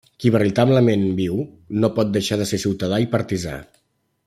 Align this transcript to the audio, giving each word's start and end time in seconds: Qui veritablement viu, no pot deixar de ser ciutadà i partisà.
Qui 0.21 0.29
veritablement 0.35 1.03
viu, 1.19 1.35
no 1.83 1.91
pot 1.99 2.11
deixar 2.17 2.41
de 2.41 2.49
ser 2.53 2.61
ciutadà 2.65 3.01
i 3.07 3.11
partisà. 3.15 3.61